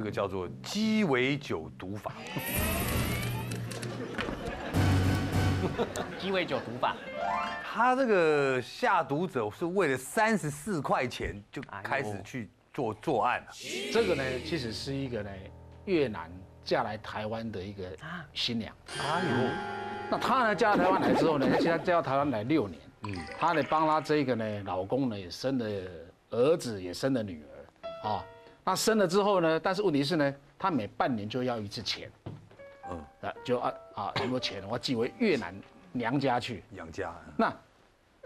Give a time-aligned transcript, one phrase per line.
[0.00, 2.10] 这个叫做鸡尾酒毒法。
[6.18, 6.96] 鸡尾酒毒法，
[7.62, 13.48] 他这个下毒者是为了三十四块钱就开始去做作案了。
[13.92, 15.30] 这个呢，其实是一个呢
[15.84, 16.32] 越南
[16.64, 17.84] 嫁来台湾的一个
[18.32, 18.74] 新娘。
[19.02, 19.50] 哎呦，
[20.10, 25.66] 那她呢嫁到台湾来之后呢，其实她嫁到台湾来六年，嗯，她呢帮她这个呢老公呢也生了
[26.30, 28.24] 儿子，也生了女儿，啊，
[28.64, 32.10] 那生了之后呢，但是问题是呢，她每半年就要一次钱，
[32.90, 35.54] 嗯，啊，就啊啊有没有钱，我寄回越南
[35.92, 36.62] 娘家去。
[36.74, 37.56] 养家，那，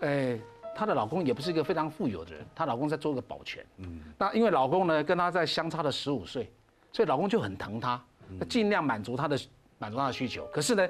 [0.00, 0.38] 哎，
[0.76, 3.64] 她的老公也不是一个非常富有的人，她老公在做个保全。
[3.78, 6.52] 嗯，那因为老公呢跟她在相差了十五岁，
[6.92, 8.02] 所以老公就很疼她，
[8.48, 9.38] 尽量满足她的
[9.78, 10.46] 满足她的需求。
[10.52, 10.88] 可是呢，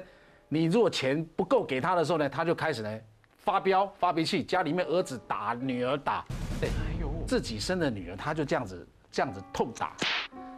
[0.49, 2.99] 你如果钱不够给她的时候呢，她就开始呢
[3.37, 6.25] 发飙发脾气，家里面儿子打女儿打，
[6.59, 9.93] 对，哎呦，自己生的女儿，她就这样子这样子痛打。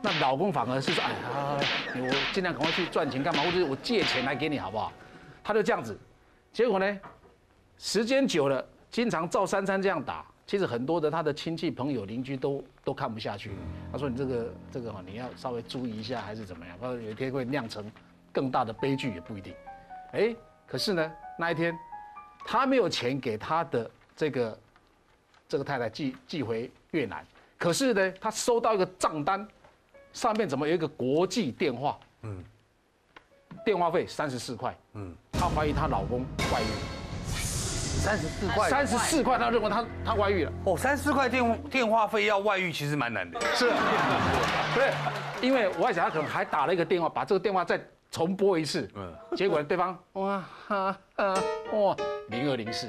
[0.01, 1.59] 那老公反而是说，哎呀，
[1.93, 4.91] 我尽量赶快去赚钱干嘛，或者我借钱来给你好不好？
[5.43, 5.95] 他就这样子，
[6.51, 6.99] 结果呢，
[7.77, 13.51] 时间久了，经常照三餐这样打，其实很多的他的亲戚朋友邻居都都看不下去。
[13.91, 16.75] 他说你这个这个哈，你要稍微注意一下，还是怎么样？
[16.81, 17.91] 他说有一天会酿成
[18.31, 19.53] 更大的悲剧也不一定。
[20.13, 20.35] 哎，
[20.65, 21.77] 可是呢，那一天
[22.43, 24.59] 他没有钱给他的这个
[25.47, 27.23] 这个太太寄寄回越南，
[27.57, 29.47] 可是呢，他收到一个账单，
[30.13, 31.97] 上面怎么有一个国际电话？
[32.21, 32.43] 嗯，
[33.65, 34.75] 电话费三十四块。
[34.93, 36.69] 嗯，她怀疑她老公外遇，
[37.27, 40.51] 三十四块，三十四块，她认为她她外遇了。
[40.65, 43.39] 哦，三十四块电电话费要外遇，其实蛮难的。
[43.55, 43.69] 是，
[44.75, 44.93] 对，
[45.41, 51.33] 因为我在想，他可能还打了一个电话，把这个电话再重拨一次，嗯，结果对方哇哈啊
[51.73, 51.95] 哇
[52.29, 52.87] 零二零四，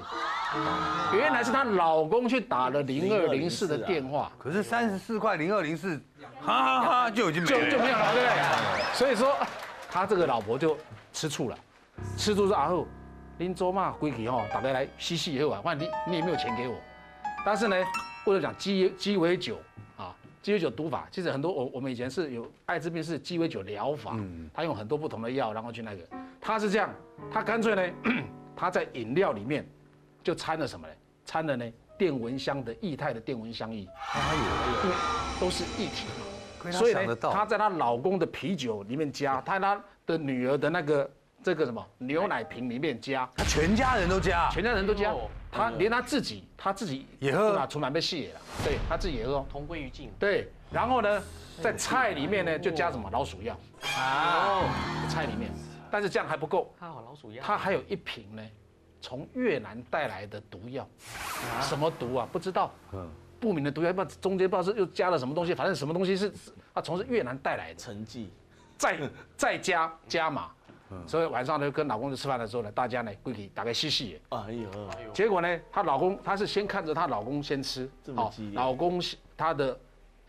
[1.12, 6.00] 原来是她老公去打了零二零四的电话，可是三十四块零二零四，
[6.40, 7.64] 哈哈哈就已经没了。
[7.64, 8.94] 就就没有了，对不对？
[8.94, 9.36] 所以说，
[9.90, 10.76] 他这个老婆就
[11.12, 11.58] 吃醋了，
[12.16, 12.86] 吃醋说啊后，
[13.36, 16.74] 您做嘛归去吼，打开来嘻嘻以后啊，反正你你也没有钱给我，
[17.44, 17.76] 但是呢，
[18.24, 19.58] 为了讲鸡鸡尾酒
[19.96, 24.16] 啊，鸡尾酒毒法，其实很多我我们以前是有艾滋病是鸡尾酒疗法，
[24.54, 26.02] 他用很多不同的药，然后去那个，
[26.40, 26.90] 他是这样，
[27.30, 27.94] 他干脆呢，
[28.56, 29.68] 他在饮料里面
[30.28, 30.92] 就掺了什么呢？
[31.24, 31.64] 掺了呢
[31.96, 34.96] 电蚊香的液态的电蚊香液，哎呦，因为
[35.40, 36.70] 都是液体嘛。
[36.70, 37.32] 所以呢想得，到。
[37.32, 41.10] 她在她老公的啤酒里面加，她在她的女儿的那个
[41.42, 45.12] 这个什么牛奶瓶里面加，她全家人都加，全家人都加。
[45.12, 47.56] 哦，她连她自己，她自己也喝。
[47.56, 49.36] 啊，出满被卸了，对，她自己也喝。
[49.36, 50.12] 哦，同归于尽。
[50.18, 51.22] 对，然后呢，
[51.62, 53.08] 在菜里面呢就加什么？
[53.10, 53.58] 老鼠药。
[53.96, 54.60] 啊，
[55.08, 55.50] 菜里面，
[55.90, 57.42] 但是这样还不够，他好老鼠药。
[57.42, 58.42] 她还有一瓶呢，
[59.00, 60.86] 从越南带来的毒药，
[61.60, 62.28] 什么毒啊？
[62.32, 63.08] 不知道，嗯，
[63.40, 67.78] 不明的毒药，不知道中间不知道是又加了什么东西，反正什么东西是是啊，从是越南带来的。
[67.78, 68.28] 成绩，
[68.76, 68.98] 再
[69.36, 70.50] 再加加码，
[71.06, 74.36] 所以晚上呢跟老公去吃饭的时候呢，大家呢规矩大概细细的。
[74.36, 79.00] 哎呦，结果呢，她老公她是先看着她老公先吃，好老公
[79.36, 79.78] 她的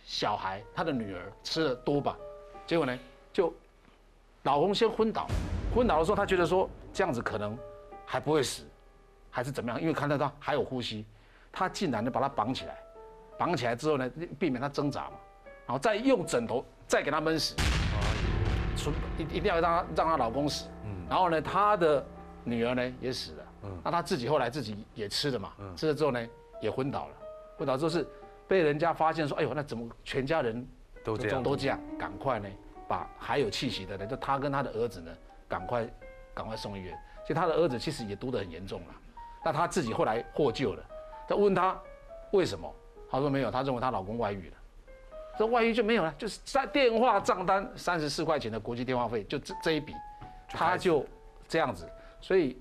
[0.05, 2.15] 小孩她的女儿吃的多吧，
[2.67, 2.97] 结果呢
[3.33, 3.53] 就
[4.43, 5.27] 老公先昏倒，
[5.75, 7.57] 昏倒的时候她觉得说这样子可能
[8.11, 8.63] 还不会死，
[9.29, 11.05] 还是怎么样，因为看到他还有呼吸，
[11.51, 12.75] 他竟然就把他绑起来，
[13.37, 14.09] 绑起来之后呢
[14.39, 15.17] 避免他挣扎嘛，
[15.67, 17.55] 然后再用枕头再给他闷死。
[18.75, 20.67] 出一一定要让他让她老公死，
[21.07, 22.03] 然后呢，她的
[22.43, 23.43] 女儿呢也死了，
[23.83, 26.27] 那她自己后来自己也吃了嘛，吃了之后呢
[26.61, 27.15] 也昏倒了，
[27.59, 28.07] 昏倒之后是
[28.47, 30.67] 被人家发现说，哎呦，那怎么全家人
[31.03, 32.49] 都这样都这样，赶快呢
[32.87, 35.11] 把还有气息的呢，就她跟她的儿子呢，
[35.47, 35.87] 赶快
[36.33, 36.97] 赶快送医院。
[37.29, 38.95] 其实她的儿子其实也毒得很严重了，
[39.45, 40.83] 那她自己后来获救了。
[41.27, 41.79] 他问他
[42.31, 42.73] 为什么，
[43.07, 44.57] 他说没有，他认为她老公外遇了。
[45.37, 49.93] 这外遇就没有了，就是在电话账单三十四块钱的国际电话费，就这这一笔，
[50.47, 51.05] 他就
[51.47, 51.87] 这样子，
[52.19, 52.59] 所以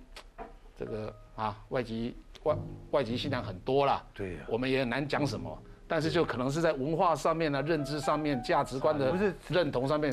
[0.77, 2.57] 这个啊外籍外
[2.91, 9.35] 外籍新娘很多啦，对呀我们也很难讲什么，但是就可能是在文化上面呢、认知上面、价值观的不是。
[9.49, 10.13] 认同上面，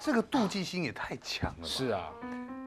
[0.00, 1.64] 这个妒忌心也太强了吧。
[1.64, 2.10] 是啊，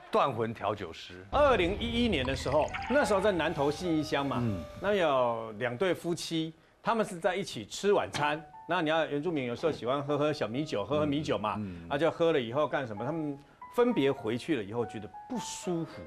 [0.09, 4.41] 断魂调酒师，二零一一年的时候，那时候在南投信义乡嘛，
[4.81, 8.41] 那有两对夫妻，他们是在一起吃晚餐。
[8.69, 13.05] 那你要原住民有时候喜欢喝喝小米酒，喝喝米酒嘛，那就喝了以后干什么？
[13.05, 13.37] 他们
[13.75, 16.01] 分别回去了以后觉得不舒服，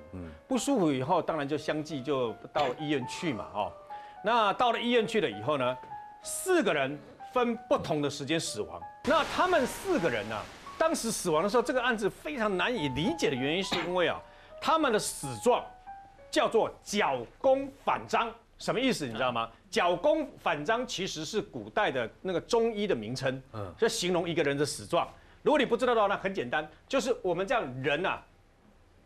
[0.49, 3.73] 不舒服以后当然就相继就到医院去嘛，哦，
[4.25, 5.77] 那到了医院去了以后呢，
[6.23, 6.99] 四个人
[7.33, 8.81] 分不同的时间死亡。
[9.05, 10.37] 那他们四个人呢、
[10.79, 14.21] 当时死亡的时候，这个案子非常难以理解的原因，是因为啊，
[14.61, 15.65] 他们的死状
[16.31, 19.07] 叫做脚弓反张，什么意思？
[19.07, 19.51] 你知道吗？
[19.71, 25.09] 角弓反张其实是古代的那个中医的名称，嗯，就形容一个人的死状。
[25.43, 28.23] 如果你不知道的话，那很简单，就是我们这样人啊，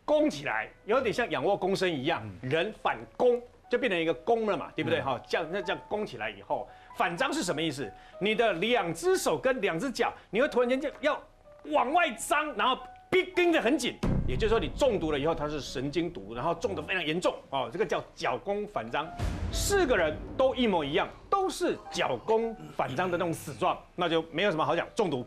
[0.03, 5.01] 弓起来，有点像仰卧躬身一样，人反弓就变成一个弓了嘛，对不对？
[5.01, 7.91] 哈，这样那这样弓起来以后，反张是什么意思？
[8.19, 11.21] 你的两只手跟两只脚，你会突然间就要
[11.65, 13.95] 往外张，然后逼盯得很紧。
[14.27, 17.69] 也就是说，你中毒了以后，它是神经毒，然后中得非常严重哦。
[17.71, 19.07] 这个叫脚弓反张，
[19.51, 25.23] 四个人都一模一样，都是脚弓反张的那种死状，那就没有什么好讲，中毒。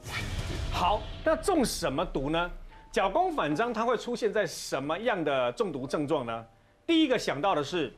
[0.73, 2.51] 好，那中什么毒呢？
[2.91, 6.45] 脚弓反张它会出现在什么样的中毒症状呢？
[6.85, 7.95] 第一个想到的是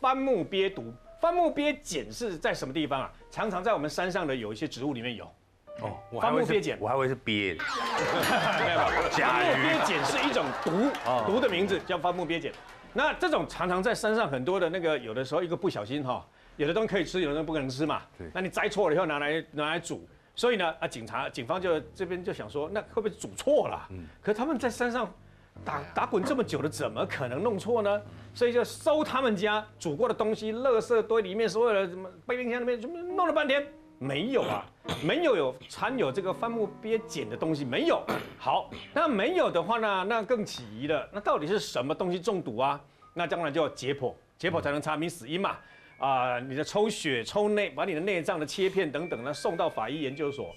[0.00, 3.12] 番木鳖毒，番木鳖碱是在什么地方啊？
[3.30, 5.24] 常常在我们山上的有一些植物里面有。
[5.80, 7.54] 哦，番木鳖碱，我还以为是鳖。
[7.58, 8.78] 没有，
[9.18, 10.90] 番木鳖碱是一种毒，
[11.26, 12.52] 毒的名字叫番木鳖碱。
[12.92, 16.24] 那这种常常在山上很多的那个，有的时候一个不小心哈，
[16.56, 18.02] 有的东西可以吃，有的东西不可能吃嘛。
[18.16, 18.28] 对。
[18.32, 23.86] 那你摘错了以后拿来拿来煮，所以呢啊，警察警方就这边就想说，那会不会煮错了？
[23.90, 24.04] 嗯。
[24.22, 25.12] 可他们在山上
[25.64, 28.00] 打打滚这么久了，怎么可能弄错呢？
[28.34, 33.66] 所以就搜他们家煮过的东西，垃圾堆里面所有的什么冰箱里面，怎么弄了半天？
[33.98, 34.64] 没有啊，
[35.02, 38.00] 没有有掺有这个番木鳖碱的东西，没有。
[38.38, 41.08] 好，那没有的话呢，那更起疑了。
[41.12, 42.80] 那到底是什么东西中毒啊？
[43.12, 45.56] 那当然就要解剖，解剖才能查明死因嘛。
[45.98, 50.54] 啊，你的抽血、抽内，把你的内脏的切片等等呢，送到法医研究所。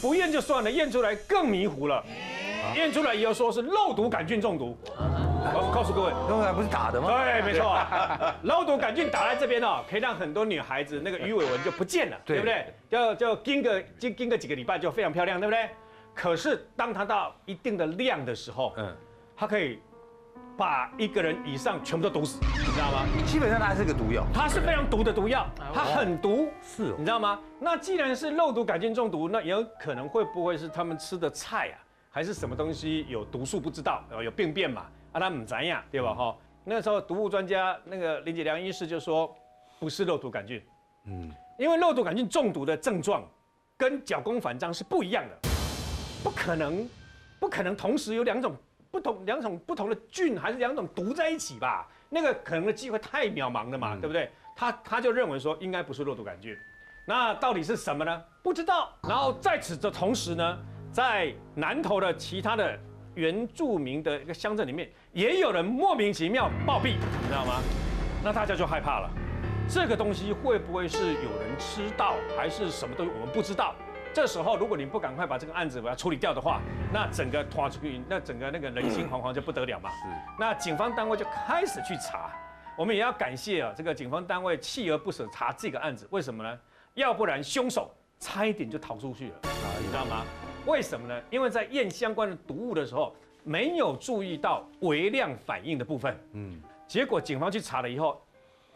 [0.00, 2.04] 不验就算了，验出来更迷糊了。
[2.74, 4.76] 验出来以后说是肉毒杆菌中毒。
[5.54, 7.08] 我告诉各位，刚才不是打的吗？
[7.08, 7.78] 对，没错。
[8.42, 12.74] 肉毒杆菌打在这边哦，可以让很多女孩子那个鱼尾纹就不见了，对不对？
[12.90, 15.68] 就就盯个盯盯个几个礼拜就非常漂亮，对不对？
[16.14, 18.96] 可是当它到一定的量的时候，嗯，
[19.36, 19.78] 它可以
[20.56, 23.06] 把一个人以上全部都毒死，你知道吗？
[23.26, 27.38] 基本上它还是个毒药，它是非常毒的毒药，它很毒，是，你知道吗？
[27.60, 31.76] 那既然是肉毒杆菌中毒，那也有可能会不会是他们吃的菜啊，
[32.16, 34.86] 还是什么东西有毒素不知道，有病变嘛？
[35.12, 36.14] 啊，他唔知呀，对吧？
[36.14, 36.34] 哈，
[36.64, 39.36] 那时候毒物专家那个林杰良医师就说，
[39.78, 40.62] 不是肉毒杆菌，
[41.04, 43.22] 嗯，因为肉毒杆菌中毒的症状
[43.76, 45.36] 跟脚弓反张是不一样的，
[46.24, 46.88] 不可能，
[47.38, 48.56] 不可能同时有两种
[48.90, 51.86] 不同两种不同的菌，还是两种毒在一起吧？
[52.08, 54.30] 那个可能的机会太渺茫了嘛，对不对？
[54.56, 56.56] 他他就认为说应该不是肉毒杆菌，
[57.06, 58.24] 那到底是什么呢？
[58.42, 58.90] 不知道。
[59.06, 60.58] 然后在此的同时呢，
[60.96, 62.74] 在南投的其他的。
[63.16, 67.62] 原住民的一个乡镇里面，也有人莫名其妙暴毙，你知道吗？
[68.22, 69.10] 那大家就害怕了，
[69.66, 73.74] 这个东西会不会是有人吃到，还是什么东西我们不知道？
[74.12, 76.60] 这时候如果你不赶快把这个案子把它处理掉的话，
[76.92, 79.88] 那整个拖出去，那整个那个人心惶惶就不得了嘛。
[79.88, 80.08] 是。
[80.38, 82.30] 那警方单位就开始去查，
[82.76, 86.58] 我们也要感谢啊，这个警方单位锲而不舍查这个案子，为什么呢？
[86.92, 87.90] 要不然凶手
[88.20, 89.34] 差一点就逃出去了，
[89.80, 90.22] 你知道吗？
[90.66, 91.22] 为什么呢？
[91.30, 93.14] 因为在验相关的毒物的时候，
[93.44, 96.18] 没有注意到微量反应的部分。
[96.32, 98.20] 嗯，结果警方去查了以后，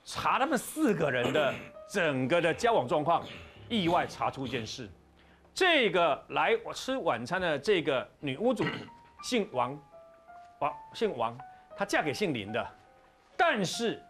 [0.04, 1.52] 查他们四个人的
[1.92, 3.24] 整个的交往状况，
[3.68, 4.88] 意外查出一件事：
[5.52, 8.64] 这个来吃晚餐的这个女屋主
[9.24, 9.76] 姓王，
[10.60, 11.36] 王姓王，
[11.76, 12.64] 她嫁给姓林的，
[13.36, 14.00] 但是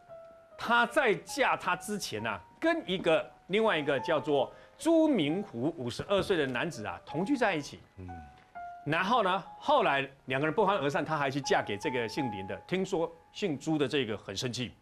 [0.58, 4.52] 她在嫁他之前呢，跟一个另外一个叫做。
[4.80, 7.80] 朱明湖五十二岁的男子啊，同居在一起。
[7.98, 8.08] 嗯，
[8.82, 12.56] 然后呢，后来两个人不欢而散，她还去嫁给这个姓林的。
[12.66, 14.72] 听说姓朱的这个很生气，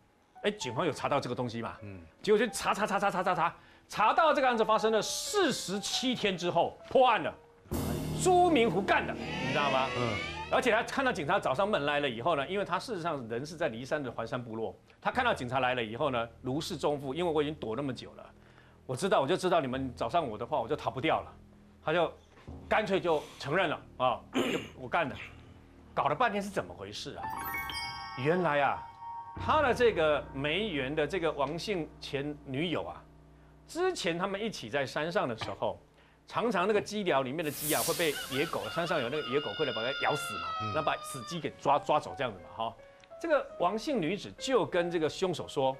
[0.43, 1.76] 哎，警方有查到这个东西嘛？
[1.83, 3.57] 嗯，结果就查查查查查查查，
[3.88, 7.35] 查到这个案子发生了四十七天之后破案了，
[8.23, 9.88] 朱明湖干的，你知道吗？
[9.99, 10.17] 嗯，
[10.52, 18.25] 而且他看到警察找上门来了以后呢，因为他事实上人是在骊山的环山部落，他看到警察来了以后呢，如释重负，因为我已经躲那么久了。
[18.88, 21.30] 我知道，我就知道你们找上我的话，我就逃不掉了。
[21.85, 22.11] 他就
[22.66, 25.14] 干脆就承认了啊，就我干的。
[25.92, 27.23] 搞了半天是怎么回事啊？
[28.25, 28.83] 原来啊，
[29.45, 33.04] 他的这个梅园的这个王姓前女友啊，
[33.66, 35.78] 之前他们一起在山上的时候，
[36.26, 42.76] 常常那个鸡寮里面的鸡啊会被野狗，山上有那个野狗会来把它咬死嘛，那把死鸡给抓抓走这样子嘛哈。
[43.21, 45.76] 这个王姓女子就跟这个凶手说，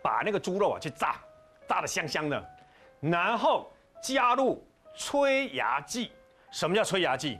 [0.00, 1.16] 把那个猪肉啊去炸。
[1.68, 2.50] 炸的香香的，
[3.00, 3.70] 然后
[4.02, 6.10] 加入催芽剂。
[6.50, 7.38] 什么叫催芽剂？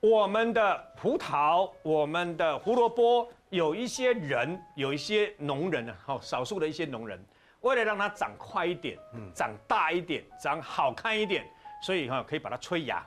[0.00, 7.22] 我们的葡萄、我们的胡萝卜，有一些人，有一些农人啊，好少数的一些农人，
[7.60, 11.44] 为了让它长快一点，嗯，长大一点，长好看一点，
[11.82, 13.06] 所以哈可以把它催芽。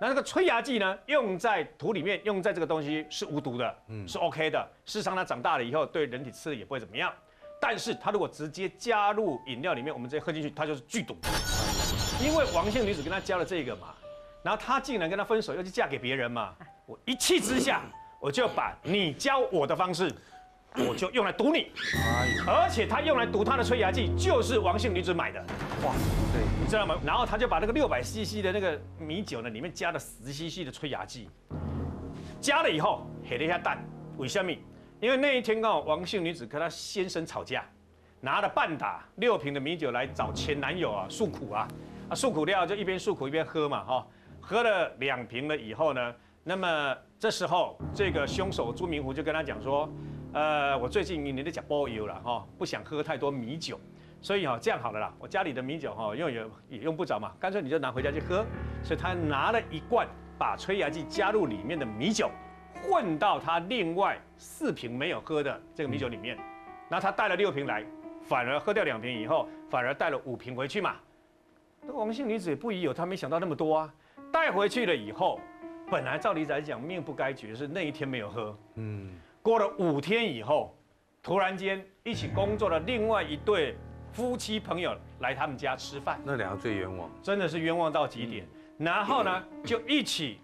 [0.00, 4.68] 那这个催芽剂呢，用在土里面，用在这个东西是无毒的，嗯，是 OK 的。
[4.86, 7.12] 事实上它长大了以后，对人体吃了也不会怎么样。
[7.60, 11.14] 但是他如果直接加入饮料里面，我们直接喝进去，他就是剧毒。
[12.22, 13.88] 因为王姓女子跟他交了这个嘛，
[14.42, 16.54] 然后他竟然跟他分手，又去嫁给别人嘛，
[16.86, 17.82] 我一气之下，
[18.18, 20.10] 我就把你教我的方式，
[20.88, 21.70] 我就用来毒你。
[22.46, 25.38] 而且他用来毒他的催芽剂，就是王姓女子买的。
[25.84, 25.94] 哇，
[26.32, 26.98] 对，你知道吗？
[27.04, 31.28] 然后他就把那个六百 CC 的那个米酒呢，里面加了十 CC 的催芽剂，
[32.40, 33.78] 加了以后，黑了一下蛋，
[34.16, 34.50] 为什么？
[35.00, 37.64] 因为那一天刚好王姓女子跟她先生吵架，
[38.20, 41.66] 拿了半打六瓶的米酒来找前男友啊诉苦啊。
[42.10, 44.06] 啊，诉苦料就一边诉苦一边喝嘛，哈，
[44.40, 46.14] 喝了两瓶了以后呢，
[46.44, 49.88] 那么这时候这个凶手朱明湖就跟他讲说，
[50.34, 53.80] 呃，我最近你的脚包油了哈，不想喝太多米酒，
[54.20, 58.44] 所以哈这样好了啦，我家里的米酒哈用也也用不着嘛，干脆你就拿回家去喝，
[58.82, 62.28] 所以他拿了一罐把催芽剂加入里面的米酒，
[62.82, 66.36] 混到他另外四瓶没有喝的这个米酒里面，
[66.88, 67.84] 那他带了六瓶来，
[68.22, 70.96] 反而喝掉两瓶以后，反而带了五瓶回去嘛。
[71.82, 73.94] 那王姓女子也不疑有他，没想到那么多啊！
[74.32, 75.40] 带回去了以后，
[75.90, 78.56] 本来照理来讲命不该绝，是那一天没有喝。
[78.74, 80.76] 嗯，过了五天以后，
[81.22, 83.76] 突然间一起工作的另外一对
[84.12, 86.20] 夫妻朋友来他们家吃饭。
[86.24, 88.46] 那两个最冤枉，真的是冤枉到极点。
[88.78, 90.38] 然后呢，就一起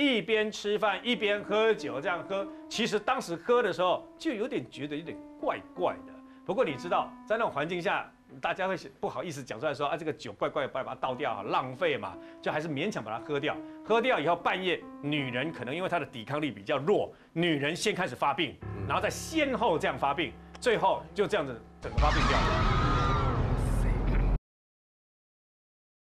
[0.00, 2.46] 一边吃饭一边喝酒，这样喝。
[2.68, 6.12] 其实当时喝的时候就有点觉得有点怪怪的。
[6.46, 8.10] 不过你知道，在那种环境下。
[8.40, 13.56] 大家会不好意思讲出来说啊，这个酒怪怪，把它倒掉，浪费嘛，就还是勉强把它喝掉。
[13.84, 22.59] 喝掉以后，半夜女人可能因为她的抵抗力比较弱，女人先开始发病，然后再先后这样发病，最后就这样子整个发病掉了。